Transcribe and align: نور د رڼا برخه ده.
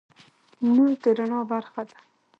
نور 0.73 0.91
د 1.03 1.05
رڼا 1.17 1.39
برخه 1.51 1.81
ده. 1.89 1.97